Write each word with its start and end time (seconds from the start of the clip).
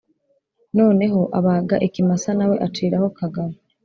Noneho 0.77 1.21
abaga 1.37 1.75
ikimasa 1.87 2.29
nawe 2.37 2.55
aciraho 2.65 3.07
Kagabo. 3.17 3.53